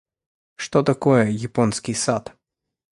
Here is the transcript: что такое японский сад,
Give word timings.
что 0.55 0.81
такое 0.81 1.29
японский 1.29 1.93
сад, 1.93 2.35